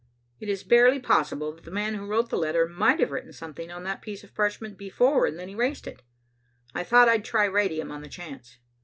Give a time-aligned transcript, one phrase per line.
[0.39, 3.71] It is barely possible that the man who wrote the letter might have written something
[3.71, 6.01] on that piece of parchment before and then erased it.
[6.73, 8.57] I thought I'd try radium on the chance.